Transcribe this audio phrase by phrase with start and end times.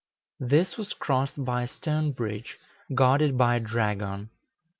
[0.39, 2.57] This was crossed by a stone bridge,
[2.95, 4.31] guarded by a dragon.